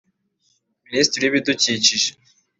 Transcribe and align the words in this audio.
Minisitiri 0.85 1.21
w’Ibidukikije 1.25 2.09